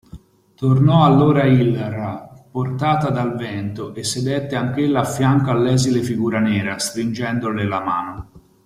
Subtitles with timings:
[0.55, 7.81] Tornò allora Ilra, portata dal vento, e sedette anch'ella affianco all'esile figura nera, stringendole la
[7.81, 8.31] mano.